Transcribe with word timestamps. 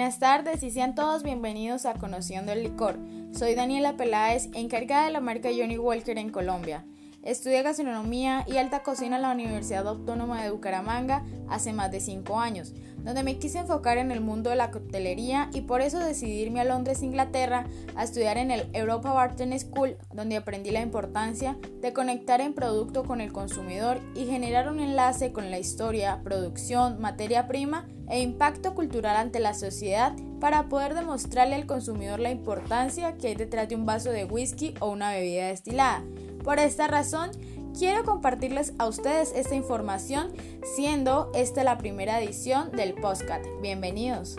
Buenas 0.00 0.18
tardes 0.18 0.62
y 0.62 0.70
sean 0.70 0.94
todos 0.94 1.22
bienvenidos 1.22 1.84
a 1.84 1.92
Conociendo 1.92 2.52
el 2.52 2.62
Licor. 2.62 2.98
Soy 3.34 3.54
Daniela 3.54 3.98
Peláez, 3.98 4.48
encargada 4.54 5.04
de 5.04 5.10
la 5.10 5.20
marca 5.20 5.50
Johnny 5.54 5.76
Walker 5.76 6.16
en 6.16 6.30
Colombia. 6.30 6.86
Estudié 7.22 7.62
gastronomía 7.62 8.46
y 8.48 8.56
alta 8.56 8.82
cocina 8.82 9.16
en 9.16 9.22
la 9.22 9.32
Universidad 9.32 9.86
Autónoma 9.86 10.42
de 10.42 10.50
Bucaramanga 10.50 11.22
hace 11.50 11.74
más 11.74 11.90
de 11.90 12.00
5 12.00 12.40
años, 12.40 12.72
donde 13.04 13.22
me 13.22 13.38
quise 13.38 13.58
enfocar 13.58 13.98
en 13.98 14.10
el 14.10 14.22
mundo 14.22 14.48
de 14.48 14.56
la 14.56 14.70
coctelería 14.70 15.50
y 15.52 15.60
por 15.60 15.82
eso 15.82 15.98
decidí 15.98 16.40
irme 16.40 16.62
a 16.62 16.64
Londres, 16.64 17.02
Inglaterra, 17.02 17.66
a 17.94 18.04
estudiar 18.04 18.38
en 18.38 18.50
el 18.50 18.70
Europa 18.72 19.12
Barton 19.12 19.58
School, 19.58 19.98
donde 20.14 20.38
aprendí 20.38 20.70
la 20.70 20.80
importancia 20.80 21.58
de 21.82 21.92
conectar 21.92 22.40
en 22.40 22.54
producto 22.54 23.04
con 23.04 23.20
el 23.20 23.34
consumidor 23.34 24.00
y 24.14 24.24
generar 24.24 24.70
un 24.70 24.80
enlace 24.80 25.30
con 25.30 25.50
la 25.50 25.58
historia, 25.58 26.22
producción, 26.24 27.02
materia 27.02 27.46
prima 27.46 27.86
e 28.08 28.22
impacto 28.22 28.74
cultural 28.74 29.16
ante 29.16 29.40
la 29.40 29.52
sociedad 29.52 30.16
para 30.40 30.70
poder 30.70 30.94
demostrarle 30.94 31.54
al 31.54 31.66
consumidor 31.66 32.18
la 32.18 32.30
importancia 32.30 33.18
que 33.18 33.28
hay 33.28 33.34
detrás 33.34 33.68
de 33.68 33.76
un 33.76 33.84
vaso 33.84 34.10
de 34.10 34.24
whisky 34.24 34.74
o 34.80 34.88
una 34.88 35.12
bebida 35.12 35.48
destilada. 35.48 36.02
Por 36.44 36.58
esta 36.58 36.86
razón, 36.86 37.30
quiero 37.78 38.02
compartirles 38.04 38.72
a 38.78 38.86
ustedes 38.86 39.32
esta 39.36 39.54
información, 39.54 40.32
siendo 40.74 41.30
esta 41.34 41.64
la 41.64 41.76
primera 41.76 42.20
edición 42.20 42.70
del 42.72 42.94
podcast. 42.94 43.44
Bienvenidos. 43.60 44.36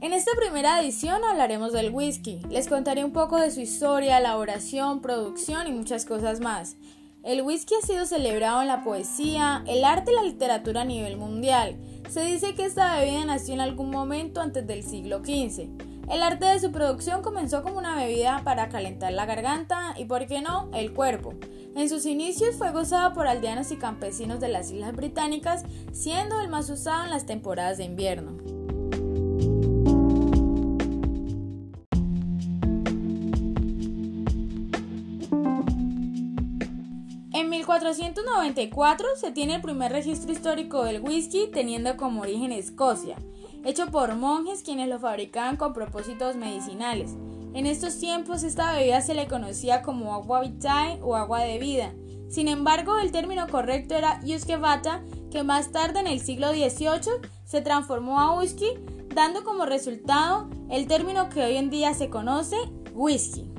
En 0.00 0.14
esta 0.14 0.30
primera 0.40 0.80
edición 0.80 1.22
hablaremos 1.30 1.74
del 1.74 1.90
whisky. 1.94 2.40
Les 2.48 2.66
contaré 2.66 3.04
un 3.04 3.12
poco 3.12 3.36
de 3.36 3.50
su 3.50 3.60
historia, 3.60 4.18
elaboración, 4.18 5.02
producción 5.02 5.66
y 5.66 5.72
muchas 5.72 6.06
cosas 6.06 6.40
más. 6.40 6.76
El 7.22 7.42
whisky 7.42 7.74
ha 7.74 7.86
sido 7.86 8.06
celebrado 8.06 8.62
en 8.62 8.68
la 8.68 8.82
poesía, 8.82 9.62
el 9.66 9.84
arte 9.84 10.12
y 10.12 10.14
la 10.14 10.22
literatura 10.22 10.80
a 10.80 10.84
nivel 10.84 11.18
mundial 11.18 11.76
se 12.08 12.22
dice 12.22 12.54
que 12.54 12.64
esta 12.64 12.98
bebida 12.98 13.24
nació 13.24 13.54
en 13.54 13.60
algún 13.60 13.90
momento 13.90 14.40
antes 14.40 14.66
del 14.66 14.82
siglo 14.82 15.18
XV. 15.18 15.68
El 16.10 16.22
arte 16.22 16.46
de 16.46 16.58
su 16.58 16.72
producción 16.72 17.20
comenzó 17.20 17.62
como 17.62 17.78
una 17.78 17.94
bebida 17.96 18.40
para 18.42 18.70
calentar 18.70 19.12
la 19.12 19.26
garganta 19.26 19.94
y, 19.98 20.06
por 20.06 20.26
qué 20.26 20.40
no, 20.40 20.70
el 20.72 20.94
cuerpo. 20.94 21.34
En 21.76 21.88
sus 21.90 22.06
inicios 22.06 22.56
fue 22.56 22.72
gozada 22.72 23.12
por 23.12 23.26
aldeanos 23.26 23.70
y 23.72 23.76
campesinos 23.76 24.40
de 24.40 24.48
las 24.48 24.70
Islas 24.70 24.96
Británicas, 24.96 25.64
siendo 25.92 26.40
el 26.40 26.48
más 26.48 26.70
usado 26.70 27.04
en 27.04 27.10
las 27.10 27.26
temporadas 27.26 27.76
de 27.76 27.84
invierno. 27.84 28.38
1494 37.68 39.08
se 39.16 39.30
tiene 39.30 39.56
el 39.56 39.60
primer 39.60 39.92
registro 39.92 40.32
histórico 40.32 40.84
del 40.84 41.02
whisky 41.02 41.48
teniendo 41.52 41.98
como 41.98 42.22
origen 42.22 42.50
Escocia, 42.50 43.16
hecho 43.62 43.88
por 43.88 44.14
monjes 44.14 44.62
quienes 44.62 44.88
lo 44.88 44.98
fabricaban 44.98 45.58
con 45.58 45.74
propósitos 45.74 46.34
medicinales. 46.34 47.10
En 47.52 47.66
estos 47.66 47.98
tiempos 47.98 48.42
esta 48.42 48.72
bebida 48.72 49.02
se 49.02 49.12
le 49.12 49.28
conocía 49.28 49.82
como 49.82 50.14
agua 50.14 50.40
vitae 50.40 50.98
o 51.02 51.14
agua 51.14 51.40
de 51.40 51.58
vida. 51.58 51.92
Sin 52.30 52.48
embargo, 52.48 52.98
el 52.98 53.12
término 53.12 53.46
correcto 53.48 53.94
era 53.94 54.18
Yuskevata, 54.24 55.02
que 55.30 55.42
más 55.42 55.70
tarde 55.70 56.00
en 56.00 56.06
el 56.06 56.20
siglo 56.20 56.52
XVIII 56.52 57.20
se 57.44 57.60
transformó 57.60 58.18
a 58.18 58.38
whisky, 58.38 58.78
dando 59.14 59.44
como 59.44 59.66
resultado 59.66 60.48
el 60.70 60.86
término 60.86 61.28
que 61.28 61.42
hoy 61.42 61.56
en 61.56 61.68
día 61.68 61.92
se 61.92 62.08
conoce 62.08 62.56
whisky. 62.94 63.57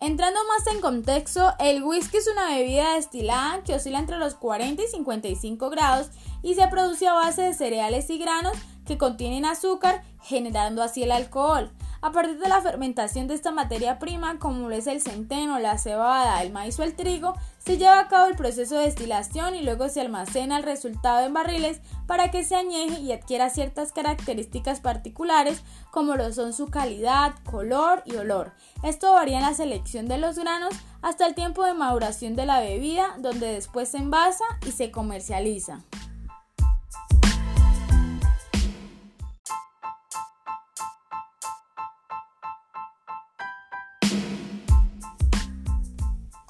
Entrando 0.00 0.40
más 0.48 0.66
en 0.74 0.80
contexto, 0.80 1.52
el 1.58 1.82
whisky 1.82 2.16
es 2.16 2.26
una 2.26 2.48
bebida 2.48 2.94
destilada 2.94 3.62
que 3.64 3.74
oscila 3.74 3.98
entre 3.98 4.16
los 4.16 4.34
40 4.34 4.82
y 4.82 4.86
55 4.86 5.68
grados 5.68 6.08
y 6.42 6.54
se 6.54 6.66
produce 6.68 7.06
a 7.06 7.12
base 7.12 7.42
de 7.42 7.52
cereales 7.52 8.08
y 8.08 8.16
granos 8.16 8.56
que 8.86 8.96
contienen 8.96 9.44
azúcar, 9.44 10.02
generando 10.22 10.82
así 10.82 11.02
el 11.02 11.12
alcohol. 11.12 11.70
A 12.02 12.12
partir 12.12 12.38
de 12.38 12.48
la 12.48 12.62
fermentación 12.62 13.28
de 13.28 13.34
esta 13.34 13.50
materia 13.50 13.98
prima, 13.98 14.38
como 14.38 14.70
lo 14.70 14.74
es 14.74 14.86
el 14.86 15.02
centeno, 15.02 15.58
la 15.58 15.76
cebada, 15.76 16.42
el 16.42 16.50
maíz 16.50 16.78
o 16.78 16.82
el 16.82 16.96
trigo, 16.96 17.34
se 17.58 17.76
lleva 17.76 18.00
a 18.00 18.08
cabo 18.08 18.26
el 18.26 18.36
proceso 18.36 18.76
de 18.78 18.84
destilación 18.84 19.54
y 19.54 19.62
luego 19.62 19.86
se 19.90 20.00
almacena 20.00 20.56
el 20.56 20.62
resultado 20.62 21.26
en 21.26 21.34
barriles 21.34 21.82
para 22.06 22.30
que 22.30 22.42
se 22.42 22.56
añeje 22.56 23.00
y 23.00 23.12
adquiera 23.12 23.50
ciertas 23.50 23.92
características 23.92 24.80
particulares 24.80 25.62
como 25.90 26.16
lo 26.16 26.32
son 26.32 26.54
su 26.54 26.68
calidad, 26.68 27.34
color 27.44 28.02
y 28.06 28.16
olor. 28.16 28.52
Esto 28.82 29.12
varía 29.12 29.36
en 29.36 29.44
la 29.44 29.52
selección 29.52 30.08
de 30.08 30.16
los 30.16 30.38
granos 30.38 30.74
hasta 31.02 31.26
el 31.26 31.34
tiempo 31.34 31.66
de 31.66 31.74
maduración 31.74 32.34
de 32.34 32.46
la 32.46 32.60
bebida, 32.60 33.14
donde 33.18 33.52
después 33.52 33.90
se 33.90 33.98
envasa 33.98 34.44
y 34.66 34.72
se 34.72 34.90
comercializa. 34.90 35.80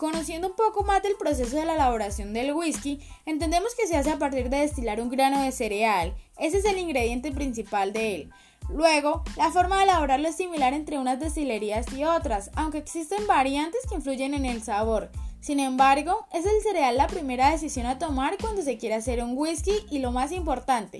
Conociendo 0.01 0.49
un 0.49 0.57
poco 0.57 0.83
más 0.83 1.03
del 1.03 1.15
proceso 1.17 1.57
de 1.57 1.67
la 1.67 1.75
elaboración 1.75 2.33
del 2.33 2.55
whisky, 2.55 3.03
entendemos 3.27 3.75
que 3.75 3.87
se 3.87 3.99
hace 3.99 4.11
a 4.11 4.19
partir 4.19 4.49
de 4.49 4.61
destilar 4.61 4.99
un 4.99 5.11
grano 5.11 5.43
de 5.43 5.53
cereal. 5.53 6.15
Ese 6.39 6.57
es 6.57 6.65
el 6.65 6.79
ingrediente 6.79 7.33
principal 7.33 7.93
de 7.93 8.15
él. 8.15 8.31
Luego, 8.71 9.23
la 9.37 9.51
forma 9.51 9.77
de 9.77 9.85
elaborarlo 9.85 10.27
es 10.27 10.37
similar 10.37 10.73
entre 10.73 10.99
unas 10.99 11.21
destilerías 11.21 11.93
y 11.93 12.05
otras, 12.05 12.51
aunque 12.55 12.79
existen 12.79 13.27
variantes 13.27 13.83
que 13.87 13.97
influyen 13.97 14.33
en 14.33 14.47
el 14.47 14.63
sabor. 14.63 15.11
Sin 15.43 15.61
embargo, 15.61 16.27
es 16.33 16.47
el 16.47 16.63
cereal 16.63 16.97
la 16.97 17.07
primera 17.07 17.51
decisión 17.51 17.85
a 17.85 17.99
tomar 17.99 18.39
cuando 18.41 18.63
se 18.63 18.79
quiere 18.79 18.95
hacer 18.95 19.23
un 19.23 19.37
whisky 19.37 19.85
y 19.91 19.99
lo 19.99 20.13
más 20.13 20.33
importante, 20.33 20.99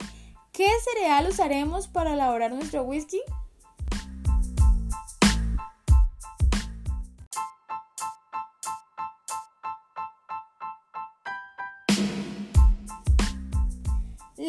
¿qué 0.53 0.69
cereal 0.93 1.27
usaremos 1.27 1.89
para 1.89 2.13
elaborar 2.13 2.53
nuestro 2.53 2.83
whisky? 2.83 3.23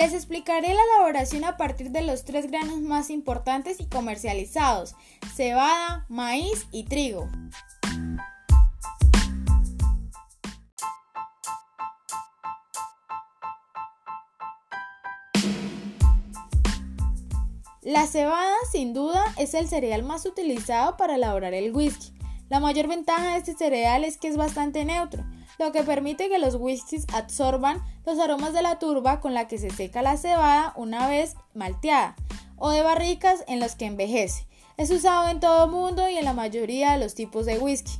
Les 0.01 0.13
explicaré 0.13 0.69
la 0.73 0.81
elaboración 0.95 1.44
a 1.45 1.57
partir 1.57 1.91
de 1.91 2.01
los 2.01 2.25
tres 2.25 2.50
granos 2.50 2.79
más 2.79 3.12
importantes 3.12 3.79
y 3.79 3.85
comercializados, 3.85 4.95
cebada, 5.35 6.07
maíz 6.09 6.66
y 6.72 6.85
trigo. 6.85 7.29
La 17.83 18.07
cebada, 18.07 18.56
sin 18.72 18.95
duda, 18.95 19.23
es 19.38 19.53
el 19.53 19.68
cereal 19.68 20.01
más 20.01 20.25
utilizado 20.25 20.97
para 20.97 21.13
elaborar 21.13 21.53
el 21.53 21.75
whisky. 21.75 22.12
La 22.50 22.59
mayor 22.59 22.88
ventaja 22.88 23.33
de 23.33 23.38
este 23.38 23.53
cereal 23.53 24.03
es 24.03 24.18
que 24.18 24.29
es 24.29 24.35
bastante 24.35 24.83
neutro, 24.83 25.23
lo 25.62 25.72
que 25.72 25.84
permite 25.84 26.28
que 26.28 26.40
los 26.40 26.56
whiskies 26.56 27.06
absorban 27.14 27.84
los 28.04 28.18
aromas 28.18 28.52
de 28.52 28.64
la 28.64 28.80
turba 28.80 29.20
con 29.20 29.36
la 29.36 29.48
que 29.48 29.60
se 29.60 29.69
seca 29.69 30.02
la 30.02 30.18
cebada 30.18 30.74
una 30.75 31.08
vez 31.08 31.36
malteada, 31.54 32.16
o 32.58 32.72
de 32.72 32.81
barricas 32.81 33.44
en 33.48 33.60
las 33.60 33.75
que 33.75 33.86
envejece. 33.86 34.48
Es 34.78 34.90
usado 34.90 35.30
en 35.30 35.40
todo 35.40 35.66
el 35.66 35.72
mundo 35.72 36.10
y 36.10 36.18
en 36.18 36.25
la 36.25 36.34
mayoría 36.34 36.94
de 36.94 36.98
los 36.98 37.13
tipos 37.13 37.46
de 37.46 37.60
whisky. 37.60 37.92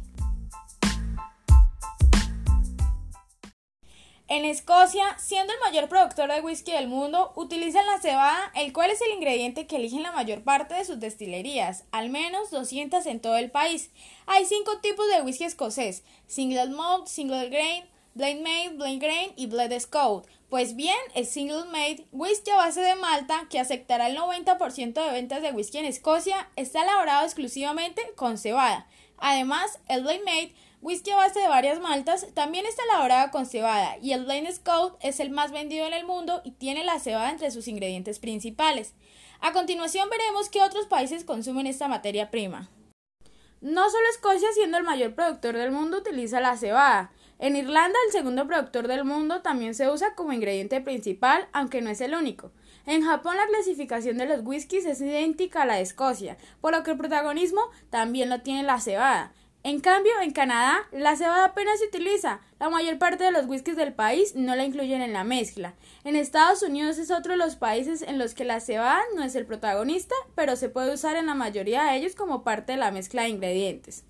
En 4.34 4.46
Escocia, 4.46 5.04
siendo 5.20 5.52
el 5.52 5.60
mayor 5.60 5.90
productor 5.90 6.32
de 6.32 6.40
whisky 6.40 6.72
del 6.72 6.88
mundo, 6.88 7.34
utilizan 7.36 7.86
la 7.86 8.00
cebada, 8.00 8.50
el 8.56 8.72
cual 8.72 8.90
es 8.90 9.02
el 9.02 9.12
ingrediente 9.12 9.68
que 9.68 9.76
eligen 9.76 10.04
la 10.04 10.14
mayor 10.14 10.42
parte 10.42 10.74
de 10.74 10.86
sus 10.86 11.02
destilerías, 11.02 11.84
al 11.92 12.08
menos 12.08 12.50
200 12.50 13.06
en 13.08 13.20
todo 13.20 13.36
el 13.36 13.52
país. 13.52 13.92
Hay 14.28 14.46
cinco 14.46 14.78
tipos 14.78 15.06
de 15.10 15.22
whisky 15.22 15.44
escocés: 15.44 16.06
single 16.28 16.70
malt, 16.70 17.08
single 17.08 17.50
grain, 17.50 17.84
blend 18.14 18.42
made, 18.42 18.70
blend 18.78 19.02
grain 19.02 19.34
y 19.36 19.48
blend 19.48 19.78
scout. 19.78 20.26
Pues 20.50 20.78
bien, 20.78 20.96
el 21.14 21.26
single 21.26 21.66
made 21.66 22.06
whisky 22.14 22.52
a 22.52 22.56
base 22.56 22.80
de 22.80 22.96
malta, 22.96 23.48
que 23.50 23.60
aceptará 23.60 24.08
el 24.08 24.18
90% 24.18 24.94
de 24.94 25.12
ventas 25.12 25.42
de 25.42 25.52
whisky 25.52 25.80
en 25.80 25.86
Escocia, 25.86 26.50
está 26.56 26.84
elaborado 26.84 27.26
exclusivamente 27.26 28.02
con 28.16 28.38
cebada. 28.38 28.88
Además, 29.18 29.80
el 29.90 30.04
blend 30.04 30.24
made 30.24 30.54
Whisky 30.82 31.12
a 31.12 31.16
base 31.16 31.40
de 31.40 31.48
varias 31.48 31.80
maltas 31.80 32.26
también 32.34 32.66
está 32.66 32.82
elaborado 32.84 33.30
con 33.30 33.46
cebada 33.46 33.98
y 34.02 34.14
el 34.14 34.28
Lane 34.28 34.52
Scout 34.52 34.96
es 35.00 35.20
el 35.20 35.30
más 35.30 35.52
vendido 35.52 35.86
en 35.86 35.94
el 35.94 36.08
mundo 36.08 36.42
y 36.44 36.52
tiene 36.52 36.84
la 36.84 37.00
cebada 37.00 37.30
entre 37.30 37.52
sus 37.52 37.68
ingredientes 37.68 38.18
principales. 38.18 38.96
A 39.42 39.54
continuación 39.54 40.10
veremos 40.10 40.50
qué 40.50 40.64
otros 40.64 40.88
países 40.88 41.24
consumen 41.24 41.68
esta 41.68 41.88
materia 41.88 42.32
prima. 42.32 42.72
No 43.62 43.92
solo 43.92 44.04
Escocia, 44.10 44.52
siendo 44.54 44.80
el 44.80 44.84
mayor 44.84 45.14
productor 45.14 45.56
del 45.56 45.72
mundo, 45.72 46.00
utiliza 46.00 46.40
la 46.40 46.58
cebada. 46.58 47.12
En 47.38 47.56
Irlanda, 47.56 47.98
el 48.08 48.12
segundo 48.12 48.48
productor 48.48 48.88
del 48.88 49.06
mundo, 49.06 49.44
también 49.44 49.76
se 49.76 49.88
usa 49.88 50.16
como 50.16 50.34
ingrediente 50.34 50.82
principal, 50.82 51.48
aunque 51.54 51.82
no 51.82 51.92
es 51.92 52.02
el 52.02 52.16
único. 52.16 52.52
En 52.88 53.04
Japón 53.04 53.38
la 53.38 53.46
clasificación 53.46 54.18
de 54.18 54.26
los 54.26 54.42
whiskies 54.44 54.88
es 54.88 55.00
idéntica 55.00 55.62
a 55.62 55.66
la 55.68 55.76
de 55.76 55.82
Escocia, 55.82 56.38
por 56.60 56.76
lo 56.76 56.82
que 56.82 56.92
el 56.92 56.98
protagonismo 56.98 57.62
también 57.92 58.30
lo 58.30 58.42
tiene 58.42 58.64
la 58.64 58.80
cebada. 58.80 59.32
En 59.64 59.80
cambio, 59.80 60.12
en 60.22 60.32
Canadá, 60.32 60.88
la 60.92 61.16
cebada 61.16 61.46
apenas 61.46 61.78
se 61.78 61.86
utiliza. 61.86 62.40
La 62.60 62.72
mayor 62.72 62.98
parte 62.98 63.24
de 63.24 63.32
los 63.32 63.46
whiskies 63.46 63.78
del 63.78 63.94
país 63.94 64.34
no 64.34 64.56
la 64.56 64.66
incluyen 64.66 65.04
en 65.04 65.14
la 65.14 65.24
mezcla. 65.24 65.76
En 66.04 66.16
Estados 66.16 66.64
Unidos 66.64 66.98
es 66.98 67.12
otro 67.12 67.34
de 67.34 67.38
los 67.38 67.58
países 67.58 68.02
en 68.02 68.18
los 68.18 68.34
que 68.34 68.44
la 68.44 68.60
cebada 68.60 69.04
no 69.16 69.24
es 69.24 69.36
el 69.36 69.46
protagonista, 69.46 70.16
pero 70.34 70.56
se 70.56 70.70
puede 70.70 70.94
usar 70.94 71.16
en 71.16 71.28
la 71.28 71.36
mayoría 71.36 71.84
de 71.84 71.98
ellos 71.98 72.16
como 72.16 72.44
parte 72.44 72.72
de 72.72 72.80
la 72.80 72.90
mezcla 72.90 73.22
de 73.22 73.30
ingredientes. 73.30 74.04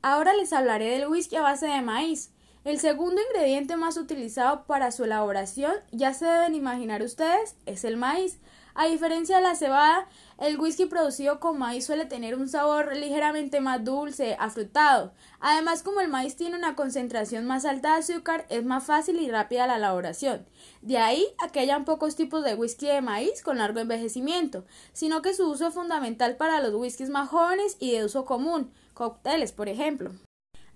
Ahora 0.00 0.32
les 0.32 0.54
hablaré 0.54 0.86
del 0.86 1.08
whisky 1.08 1.36
a 1.36 1.42
base 1.42 1.66
de 1.66 1.82
maíz. 1.82 2.32
El 2.64 2.78
segundo 2.78 3.20
ingrediente 3.20 3.76
más 3.76 3.96
utilizado 3.96 4.66
para 4.66 4.92
su 4.92 5.02
elaboración, 5.02 5.72
ya 5.90 6.14
se 6.14 6.26
deben 6.26 6.54
imaginar 6.54 7.02
ustedes, 7.02 7.56
es 7.66 7.84
el 7.84 7.96
maíz. 7.96 8.38
A 8.74 8.86
diferencia 8.86 9.38
de 9.38 9.42
la 9.42 9.56
cebada, 9.56 10.06
el 10.38 10.60
whisky 10.60 10.86
producido 10.86 11.40
con 11.40 11.58
maíz 11.58 11.86
suele 11.86 12.06
tener 12.06 12.36
un 12.36 12.48
sabor 12.48 12.96
ligeramente 12.96 13.60
más 13.60 13.82
dulce, 13.84 14.36
afrutado. 14.38 15.12
Además, 15.40 15.82
como 15.82 16.00
el 16.00 16.08
maíz 16.08 16.36
tiene 16.36 16.56
una 16.56 16.76
concentración 16.76 17.46
más 17.46 17.64
alta 17.64 17.94
de 17.94 17.98
azúcar, 17.98 18.46
es 18.48 18.64
más 18.64 18.84
fácil 18.84 19.20
y 19.20 19.28
rápida 19.28 19.66
la 19.66 19.76
elaboración. 19.76 20.46
De 20.82 20.98
ahí 20.98 21.26
que 21.52 21.58
hayan 21.58 21.84
pocos 21.84 22.14
tipos 22.14 22.44
de 22.44 22.54
whisky 22.54 22.86
de 22.86 23.00
maíz 23.00 23.42
con 23.42 23.58
largo 23.58 23.80
envejecimiento, 23.80 24.64
sino 24.92 25.20
que 25.20 25.34
su 25.34 25.50
uso 25.50 25.66
es 25.66 25.74
fundamental 25.74 26.36
para 26.36 26.60
los 26.60 26.74
whiskies 26.74 27.10
más 27.10 27.28
jóvenes 27.28 27.76
y 27.80 27.90
de 27.90 28.04
uso 28.04 28.24
común, 28.24 28.72
cócteles, 28.94 29.50
por 29.50 29.68
ejemplo. 29.68 30.12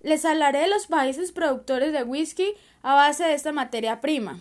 Les 0.07 0.23
hablaré 0.23 0.59
de 0.59 0.69
los 0.69 0.87
países 0.87 1.33
productores 1.33 1.91
de 1.91 2.03
whisky 2.03 2.53
a 2.81 2.93
base 2.95 3.25
de 3.25 3.33
esta 3.33 3.51
materia 3.51 3.99
prima. 3.99 4.39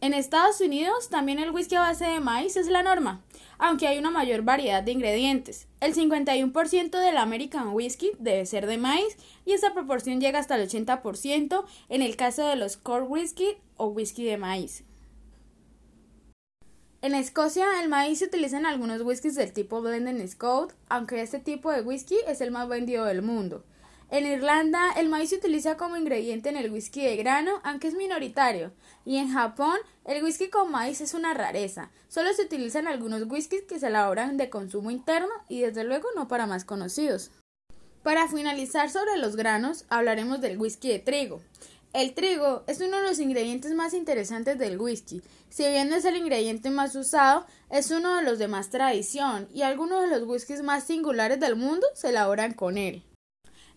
En 0.00 0.14
Estados 0.14 0.62
Unidos 0.62 1.10
también 1.10 1.38
el 1.38 1.50
whisky 1.50 1.74
a 1.74 1.80
base 1.80 2.06
de 2.06 2.20
maíz 2.20 2.56
es 2.56 2.68
la 2.68 2.82
norma, 2.82 3.22
aunque 3.58 3.86
hay 3.86 3.98
una 3.98 4.10
mayor 4.10 4.44
variedad 4.44 4.82
de 4.82 4.92
ingredientes. 4.92 5.66
El 5.82 5.94
51% 5.94 7.00
del 7.00 7.18
American 7.18 7.74
Whisky 7.74 8.12
debe 8.18 8.46
ser 8.46 8.66
de 8.66 8.78
maíz 8.78 9.18
y 9.44 9.52
esa 9.52 9.74
proporción 9.74 10.22
llega 10.22 10.38
hasta 10.38 10.54
el 10.56 10.66
80% 10.66 11.66
en 11.90 12.00
el 12.00 12.16
caso 12.16 12.46
de 12.46 12.56
los 12.56 12.78
core 12.78 13.04
whisky 13.04 13.58
o 13.76 13.88
whisky 13.88 14.24
de 14.24 14.38
maíz. 14.38 14.84
En 17.02 17.14
Escocia 17.14 17.82
el 17.82 17.90
maíz 17.90 18.20
se 18.20 18.24
utiliza 18.24 18.56
en 18.56 18.64
algunos 18.64 19.02
whiskies 19.02 19.34
del 19.34 19.52
tipo 19.52 19.82
Blended 19.82 20.26
Scout, 20.28 20.72
aunque 20.88 21.20
este 21.20 21.40
tipo 21.40 21.70
de 21.70 21.82
whisky 21.82 22.16
es 22.26 22.40
el 22.40 22.52
más 22.52 22.68
vendido 22.68 23.04
del 23.04 23.20
mundo. 23.20 23.66
En 24.10 24.24
Irlanda 24.24 24.92
el 24.96 25.10
maíz 25.10 25.28
se 25.28 25.36
utiliza 25.36 25.76
como 25.76 25.98
ingrediente 25.98 26.48
en 26.48 26.56
el 26.56 26.72
whisky 26.72 27.04
de 27.04 27.16
grano, 27.16 27.60
aunque 27.62 27.88
es 27.88 27.94
minoritario, 27.94 28.72
y 29.04 29.18
en 29.18 29.30
Japón 29.30 29.76
el 30.06 30.24
whisky 30.24 30.48
con 30.48 30.70
maíz 30.70 31.02
es 31.02 31.12
una 31.12 31.34
rareza. 31.34 31.90
Solo 32.08 32.32
se 32.32 32.42
utilizan 32.42 32.88
algunos 32.88 33.24
whiskies 33.28 33.64
que 33.64 33.78
se 33.78 33.88
elaboran 33.88 34.38
de 34.38 34.48
consumo 34.48 34.90
interno 34.90 35.28
y 35.50 35.60
desde 35.60 35.84
luego 35.84 36.08
no 36.16 36.26
para 36.26 36.46
más 36.46 36.64
conocidos. 36.64 37.30
Para 38.02 38.28
finalizar 38.28 38.88
sobre 38.88 39.18
los 39.18 39.36
granos, 39.36 39.84
hablaremos 39.90 40.40
del 40.40 40.58
whisky 40.58 40.88
de 40.88 41.00
trigo. 41.00 41.42
El 41.92 42.14
trigo 42.14 42.64
es 42.66 42.80
uno 42.80 42.96
de 42.96 43.02
los 43.02 43.18
ingredientes 43.18 43.74
más 43.74 43.92
interesantes 43.92 44.58
del 44.58 44.80
whisky. 44.80 45.20
Si 45.50 45.64
bien 45.64 45.90
no 45.90 45.96
es 45.96 46.06
el 46.06 46.16
ingrediente 46.16 46.70
más 46.70 46.94
usado, 46.96 47.44
es 47.68 47.90
uno 47.90 48.16
de 48.16 48.22
los 48.22 48.38
de 48.38 48.48
más 48.48 48.70
tradición 48.70 49.48
y 49.52 49.62
algunos 49.62 50.02
de 50.02 50.08
los 50.08 50.26
whiskies 50.26 50.62
más 50.62 50.84
singulares 50.84 51.40
del 51.40 51.56
mundo 51.56 51.86
se 51.92 52.08
elaboran 52.08 52.54
con 52.54 52.78
él. 52.78 53.02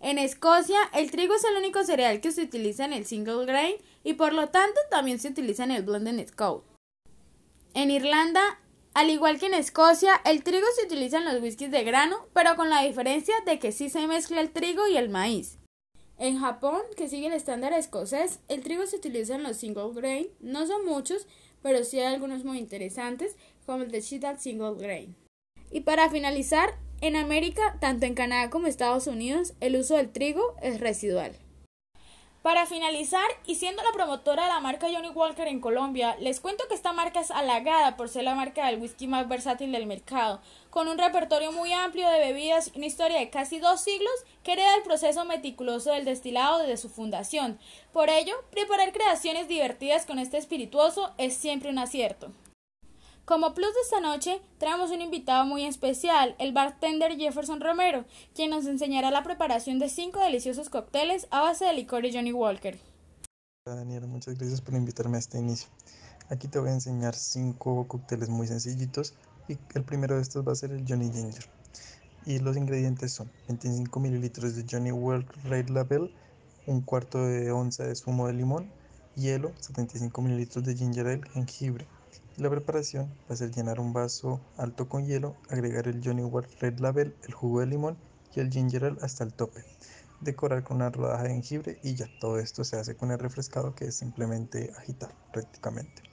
En 0.03 0.17
Escocia, 0.17 0.79
el 0.95 1.11
trigo 1.11 1.35
es 1.35 1.43
el 1.43 1.55
único 1.55 1.83
cereal 1.83 2.21
que 2.21 2.31
se 2.31 2.41
utiliza 2.41 2.85
en 2.85 2.93
el 2.93 3.05
single 3.05 3.45
grain 3.45 3.75
y 4.03 4.13
por 4.13 4.33
lo 4.33 4.49
tanto 4.49 4.79
también 4.89 5.19
se 5.19 5.29
utiliza 5.29 5.63
en 5.63 5.69
el 5.69 5.83
blended 5.83 6.27
scout. 6.27 6.63
En 7.75 7.91
Irlanda, 7.91 8.41
al 8.95 9.11
igual 9.11 9.39
que 9.39 9.45
en 9.45 9.53
Escocia, 9.53 10.19
el 10.25 10.43
trigo 10.43 10.65
se 10.75 10.87
utiliza 10.87 11.19
en 11.19 11.25
los 11.25 11.39
whiskies 11.39 11.69
de 11.69 11.83
grano, 11.83 12.25
pero 12.33 12.55
con 12.55 12.71
la 12.71 12.81
diferencia 12.81 13.35
de 13.45 13.59
que 13.59 13.71
sí 13.71 13.91
se 13.91 14.07
mezcla 14.07 14.41
el 14.41 14.49
trigo 14.49 14.87
y 14.87 14.97
el 14.97 15.09
maíz. 15.09 15.59
En 16.17 16.39
Japón, 16.39 16.81
que 16.97 17.07
sigue 17.07 17.27
el 17.27 17.33
estándar 17.33 17.71
escocés, 17.73 18.39
el 18.47 18.63
trigo 18.63 18.87
se 18.87 18.97
utiliza 18.97 19.35
en 19.35 19.43
los 19.43 19.57
single 19.57 19.91
grain. 19.93 20.27
No 20.39 20.65
son 20.65 20.83
muchos, 20.83 21.27
pero 21.61 21.83
sí 21.83 21.99
hay 21.99 22.11
algunos 22.11 22.43
muy 22.43 22.57
interesantes, 22.57 23.35
como 23.67 23.83
el 23.83 23.91
de 23.91 24.01
Cheetah 24.01 24.37
Single 24.37 24.75
Grain. 24.79 25.15
Y 25.71 25.81
para 25.81 26.09
finalizar, 26.09 26.73
en 27.01 27.15
América, 27.15 27.75
tanto 27.79 28.05
en 28.05 28.13
Canadá 28.13 28.49
como 28.49 28.67
Estados 28.67 29.07
Unidos, 29.07 29.53
el 29.59 29.75
uso 29.75 29.97
del 29.97 30.11
trigo 30.11 30.55
es 30.61 30.79
residual. 30.79 31.35
Para 32.43 32.65
finalizar, 32.65 33.27
y 33.45 33.55
siendo 33.55 33.83
la 33.83 33.91
promotora 33.91 34.43
de 34.43 34.49
la 34.49 34.59
marca 34.61 34.87
Johnny 34.91 35.09
Walker 35.09 35.47
en 35.47 35.59
Colombia, 35.59 36.15
les 36.19 36.39
cuento 36.39 36.63
que 36.67 36.73
esta 36.73 36.91
marca 36.91 37.19
es 37.19 37.29
halagada 37.29 37.97
por 37.97 38.09
ser 38.09 38.23
la 38.23 38.33
marca 38.33 38.65
del 38.65 38.81
whisky 38.81 39.05
más 39.05 39.27
versátil 39.27 39.71
del 39.71 39.85
mercado, 39.85 40.41
con 40.71 40.87
un 40.87 40.97
repertorio 40.97 41.51
muy 41.51 41.71
amplio 41.71 42.09
de 42.09 42.17
bebidas 42.17 42.71
y 42.73 42.77
una 42.77 42.87
historia 42.87 43.19
de 43.19 43.29
casi 43.29 43.59
dos 43.59 43.81
siglos 43.81 44.13
que 44.43 44.53
hereda 44.53 44.75
el 44.75 44.81
proceso 44.81 45.23
meticuloso 45.25 45.91
del 45.91 46.05
destilado 46.05 46.59
desde 46.59 46.77
su 46.77 46.89
fundación. 46.89 47.59
Por 47.93 48.09
ello, 48.09 48.33
preparar 48.49 48.91
creaciones 48.91 49.47
divertidas 49.47 50.07
con 50.07 50.17
este 50.17 50.37
espirituoso 50.37 51.13
es 51.19 51.35
siempre 51.35 51.69
un 51.69 51.77
acierto. 51.77 52.31
Como 53.25 53.53
plus 53.53 53.73
de 53.73 53.81
esta 53.81 54.01
noche, 54.01 54.41
traemos 54.57 54.89
un 54.89 54.99
invitado 54.99 55.45
muy 55.45 55.63
especial, 55.65 56.35
el 56.39 56.53
bartender 56.53 57.15
Jefferson 57.17 57.61
Romero, 57.61 58.03
quien 58.33 58.49
nos 58.49 58.65
enseñará 58.65 59.11
la 59.11 59.23
preparación 59.23 59.77
de 59.77 59.89
cinco 59.89 60.19
deliciosos 60.19 60.69
cócteles 60.69 61.27
a 61.29 61.41
base 61.41 61.65
de 61.65 61.73
licor 61.73 62.03
y 62.05 62.13
Johnny 62.13 62.33
Walker. 62.33 62.79
Hola 63.65 63.77
Daniela, 63.77 64.07
muchas 64.07 64.39
gracias 64.39 64.59
por 64.59 64.73
invitarme 64.73 65.17
a 65.17 65.19
este 65.19 65.37
inicio. 65.37 65.69
Aquí 66.29 66.47
te 66.47 66.57
voy 66.57 66.69
a 66.69 66.73
enseñar 66.73 67.13
cinco 67.13 67.87
cócteles 67.87 68.27
muy 68.27 68.47
sencillitos 68.47 69.13
y 69.47 69.57
el 69.75 69.83
primero 69.83 70.15
de 70.15 70.23
estos 70.23 70.45
va 70.45 70.53
a 70.53 70.55
ser 70.55 70.71
el 70.71 70.83
Johnny 70.87 71.11
Ginger. 71.11 71.45
Y 72.25 72.39
los 72.39 72.57
ingredientes 72.57 73.13
son 73.13 73.31
25 73.47 73.99
mililitros 73.99 74.55
de 74.55 74.65
Johnny 74.69 74.91
Walker 74.91 75.37
Red 75.43 75.69
Label, 75.69 76.11
un 76.65 76.81
cuarto 76.81 77.23
de 77.23 77.51
onza 77.51 77.83
de 77.83 77.95
zumo 77.95 78.25
de 78.25 78.33
limón, 78.33 78.71
hielo, 79.15 79.51
75 79.59 80.21
mililitros 80.23 80.65
de 80.65 80.75
ginger 80.75 81.07
ale, 81.07 81.21
jengibre, 81.33 81.87
la 82.37 82.49
preparación 82.49 83.07
va 83.29 83.33
a 83.33 83.35
ser 83.35 83.51
llenar 83.51 83.79
un 83.79 83.93
vaso 83.93 84.39
alto 84.57 84.87
con 84.87 85.05
hielo, 85.05 85.35
agregar 85.49 85.87
el 85.87 86.01
Johnny 86.03 86.23
Walker 86.23 86.57
Red 86.61 86.79
Label, 86.79 87.15
el 87.23 87.33
jugo 87.33 87.59
de 87.59 87.65
limón 87.65 87.97
y 88.33 88.39
el 88.39 88.49
ginger 88.49 88.85
ale 88.85 88.97
hasta 89.01 89.23
el 89.23 89.33
tope. 89.33 89.63
Decorar 90.21 90.63
con 90.63 90.77
una 90.77 90.89
rodaja 90.89 91.23
de 91.23 91.29
jengibre 91.31 91.79
y 91.83 91.95
ya 91.95 92.07
todo 92.19 92.39
esto 92.39 92.63
se 92.63 92.77
hace 92.77 92.95
con 92.95 93.11
el 93.11 93.19
refrescado 93.19 93.75
que 93.75 93.85
es 93.85 93.95
simplemente 93.95 94.71
agitar 94.77 95.13
prácticamente. 95.33 96.03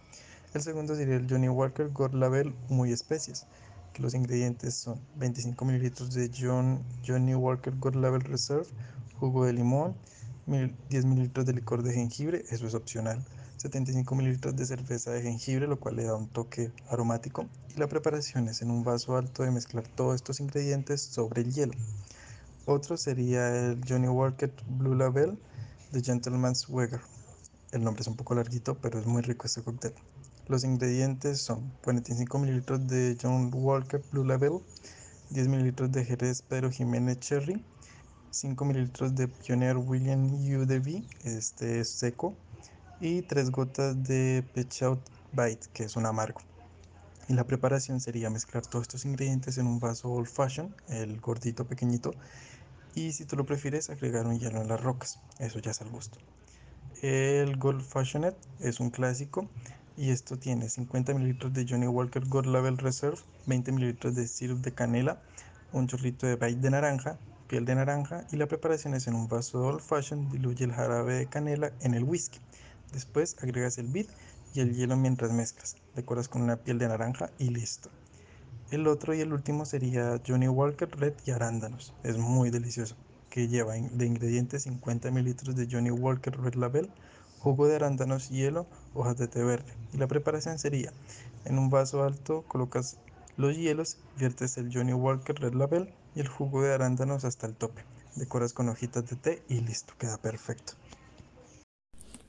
El 0.55 0.63
segundo 0.63 0.97
sería 0.97 1.17
el 1.17 1.31
Johnny 1.31 1.49
Walker 1.49 1.89
Gold 1.91 2.15
Label 2.15 2.55
muy 2.69 2.93
especies, 2.93 3.47
que 3.93 4.03
los 4.03 4.15
ingredientes 4.15 4.75
son 4.75 5.01
25 5.17 5.65
mililitros 5.65 6.15
de 6.15 6.31
John, 6.37 6.83
Johnny 7.07 7.35
Walker 7.35 7.75
Gold 7.77 7.97
Label 7.97 8.23
Reserve, 8.23 8.67
jugo 9.21 9.45
de 9.45 9.53
limón, 9.53 9.95
10 10.47 11.05
mililitros 11.05 11.47
de 11.47 11.53
licor 11.53 11.83
de 11.83 11.93
jengibre, 11.93 12.45
eso 12.51 12.67
es 12.67 12.75
opcional 12.75 13.25
75 13.59 14.15
mililitros 14.15 14.57
de 14.57 14.65
cerveza 14.65 15.11
de 15.11 15.23
jengibre, 15.23 15.67
lo 15.67 15.79
cual 15.79 15.97
le 15.97 16.05
da 16.05 16.15
un 16.15 16.29
toque 16.29 16.71
aromático. 16.89 17.47
Y 17.75 17.79
la 17.79 17.89
preparación 17.89 18.49
es 18.49 18.63
en 18.63 18.71
un 18.71 18.85
vaso 18.85 19.17
alto 19.17 19.43
de 19.43 19.51
mezclar 19.51 19.87
todos 19.89 20.15
estos 20.15 20.41
ingredientes 20.41 21.03
sobre 21.03 21.43
el 21.43 21.53
hielo. 21.53 21.75
Otro 22.67 22.97
sería 22.97 23.49
el 23.49 23.81
Johnny 23.87 24.09
Walker 24.09 24.53
Blue 24.79 24.95
Label 24.95 25.39
de 25.91 26.03
Gentleman's 26.03 26.69
Weger. 26.69 27.01
El 27.73 27.83
nombre 27.83 28.03
es 28.03 28.07
un 28.07 28.17
poco 28.17 28.35
larguito, 28.35 28.77
pero 28.77 28.99
es 28.99 29.07
muy 29.07 29.23
rico 29.23 29.47
este 29.47 29.63
cóctel. 29.63 29.93
Los 30.47 30.65
ingredientes 30.65 31.41
son 31.41 31.73
45 31.85 32.39
mililitros 32.39 32.87
de 32.87 33.19
John 33.21 33.51
Walker 33.53 34.03
Blue 34.13 34.25
Label, 34.25 34.61
10 35.31 35.49
mililitros 35.49 35.93
de 35.93 36.05
Jerez 36.05 36.43
Pedro 36.43 36.71
Jiménez 36.71 37.19
Cherry, 37.21 37.63
5 38.31 38.65
mililitros 38.65 39.15
de 39.15 39.29
Pioneer 39.29 39.77
William 39.77 40.27
UDV, 40.27 41.03
este 41.25 41.81
es 41.81 41.91
seco, 41.91 42.35
y 43.01 43.23
tres 43.23 43.51
gotas 43.51 44.03
de 44.03 44.45
Out 44.83 45.01
Bite, 45.33 45.67
que 45.73 45.85
es 45.85 45.97
un 45.97 46.07
amargo. 46.07 46.41
Y 47.29 47.35
la 47.35 47.45
preparación 47.45 48.01
sería 48.01 48.31
mezclar 48.31 48.67
todos 48.67 48.83
estos 48.83 49.05
ingredientes 49.05 49.59
en 49.59 49.67
un 49.67 49.81
vaso 49.81 50.11
old 50.11 50.29
fashion, 50.29 50.75
el 50.89 51.21
gordito 51.21 51.67
pequeñito, 51.67 52.13
y 52.95 53.13
si 53.13 53.25
tú 53.25 53.37
lo 53.37 53.47
prefieres 53.47 53.91
agregar 53.91 54.27
un 54.27 54.39
hielo 54.39 54.61
en 54.61 54.69
las 54.69 54.81
rocas, 54.81 55.21
eso 55.39 55.61
ya 55.61 55.71
es 55.71 55.81
al 55.81 55.91
gusto. 55.91 56.19
El 57.01 57.57
Gold 57.59 57.83
Fashioned 57.83 58.35
es 58.59 58.81
un 58.81 58.91
clásico 58.91 59.49
y 59.97 60.11
esto 60.11 60.37
tiene 60.37 60.69
50 60.69 61.15
mililitros 61.15 61.53
de 61.53 61.65
Johnny 61.69 61.87
Walker 61.87 62.27
Gold 62.27 62.49
Level 62.49 62.77
Reserve, 62.77 63.19
20 63.47 63.71
mililitros 63.71 64.17
de 64.17 64.27
syrup 64.27 64.59
de 64.63 64.73
canela, 64.73 65.23
un 65.73 65.87
chorrito 65.87 66.27
de 66.27 66.35
bite 66.35 66.61
de 66.61 66.71
naranja, 66.71 67.17
piel 67.47 67.65
de 67.65 67.77
naranja 67.77 68.27
y 68.33 68.37
la 68.37 68.49
preparación 68.49 68.95
es 68.95 69.07
en 69.07 69.15
un 69.15 69.29
vaso 69.29 69.63
old 69.63 69.81
fashion, 69.81 70.29
diluye 70.29 70.65
el 70.65 70.73
jarabe 70.73 71.15
de 71.15 71.27
canela 71.27 71.71
en 71.81 71.95
el 71.95 72.03
whisky. 72.03 72.41
Después 72.93 73.37
agregas 73.43 73.79
el 73.79 73.89
bit 73.89 74.09
y 74.55 74.61
el 74.61 74.75
hielo 74.75 74.97
mientras 74.97 75.33
mezclas. 75.33 75.77
Decoras 75.95 76.29
con 76.29 76.43
una 76.43 76.57
piel 76.57 76.79
de 76.79 76.89
naranja 76.89 77.31
y 77.39 77.51
listo. 77.51 77.91
El 78.71 78.87
otro 78.87 79.15
y 79.15 79.21
el 79.21 79.33
último 79.33 79.65
sería 79.65 80.21
Johnny 80.27 80.49
Walker 80.49 80.91
Red 80.91 81.15
y 81.25 81.31
arándanos. 81.31 81.95
Es 82.03 82.19
muy 82.19 82.51
delicioso. 82.51 82.97
que 83.31 83.49
lleva 83.49 83.75
de 83.75 84.07
ingredientes 84.07 84.63
50 84.63 85.11
mililitros 85.11 85.55
de 85.55 85.69
Johnny 85.71 85.91
Walker 85.91 86.35
Red 86.41 86.55
Label, 86.55 86.91
jugo 87.39 87.67
de 87.67 87.77
arándanos, 87.77 88.31
hielo, 88.31 88.67
hojas 88.95 89.19
de 89.19 89.29
té 89.29 89.45
verde. 89.45 89.73
Y 89.93 89.99
la 89.99 90.07
preparación 90.07 90.59
sería, 90.59 90.93
en 91.45 91.59
un 91.59 91.71
vaso 91.71 92.03
alto 92.05 92.43
colocas 92.49 92.97
los 93.37 93.57
hielos, 93.57 93.99
viertes 94.19 94.57
el 94.57 94.71
Johnny 94.73 94.93
Walker 94.93 95.39
Red 95.39 95.55
Label 95.55 95.93
y 96.15 96.21
el 96.21 96.29
jugo 96.29 96.63
de 96.63 96.75
arándanos 96.75 97.25
hasta 97.25 97.47
el 97.47 97.55
tope. 97.55 97.85
Decoras 98.17 98.53
con 98.53 98.69
hojitas 98.69 99.07
de 99.09 99.17
té 99.17 99.43
y 99.49 99.61
listo, 99.61 99.95
queda 99.99 100.17
perfecto. 100.17 100.73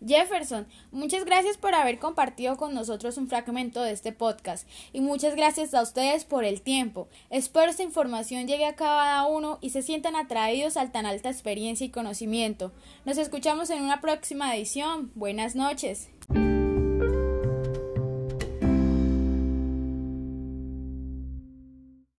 Jefferson, 0.06 0.68
muchas 0.91 1.25
gracias 1.25 1.58
por 1.58 1.75
haber 1.75 2.00
compartido 2.00 2.58
con 2.58 2.74
nosotros 2.74 3.18
un 3.18 3.27
fragmento 3.27 3.82
de 3.82 3.91
este 3.91 4.12
podcast 4.12 4.68
y 4.94 5.01
muchas 5.01 5.36
gracias 5.36 5.74
a 5.74 5.82
ustedes 5.82 6.25
por 6.25 6.46
el 6.46 6.62
tiempo. 6.62 7.08
Espero 7.29 7.70
esta 7.70 7.84
información 7.84 8.48
llegue 8.48 8.65
a 8.65 8.75
cada 8.75 9.25
uno 9.27 9.58
y 9.62 9.72
se 9.72 9.82
sientan 9.82 10.15
atraídos 10.15 10.77
al 10.77 10.91
tan 10.91 11.06
alta 11.06 11.29
experiencia 11.29 11.86
y 11.86 11.89
conocimiento. 11.89 12.72
Nos 13.06 13.18
escuchamos 13.18 13.70
en 13.70 13.84
una 13.84 14.01
próxima 14.01 14.56
edición. 14.56 15.12
Buenas 15.15 15.56
noches. 15.56 16.10